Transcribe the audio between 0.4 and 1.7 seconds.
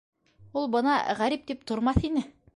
Ул бына ғәрип тип